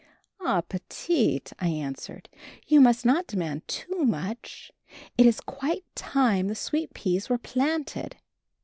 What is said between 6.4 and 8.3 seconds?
the sweet peas were planted!"